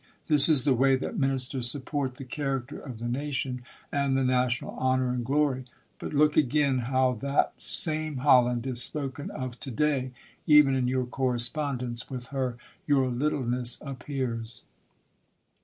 [0.25, 3.61] This is the way that ministers support the character of the nation,
[3.93, 5.65] ^nd the national honor and glory.
[5.99, 10.09] But look again how that same Holland is spoken of to day.
[10.47, 14.63] Even in yotir correspondence with her your littleness appears.